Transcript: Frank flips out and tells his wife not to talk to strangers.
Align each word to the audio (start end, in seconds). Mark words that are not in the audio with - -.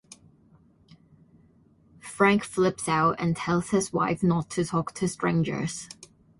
Frank 1.99 2.43
flips 2.43 2.89
out 2.89 3.17
and 3.21 3.37
tells 3.37 3.69
his 3.69 3.93
wife 3.93 4.23
not 4.23 4.49
to 4.49 4.65
talk 4.65 4.95
to 4.95 5.07
strangers. 5.07 5.89